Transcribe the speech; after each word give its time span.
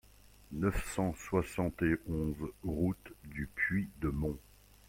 neuf 0.53 0.95
cent 0.95 1.13
soixante 1.15 1.83
et 1.83 1.95
onze 2.09 2.35
route 2.63 3.13
du 3.25 3.47
Puy 3.53 3.87
de 3.99 4.07
Mont 4.09 4.39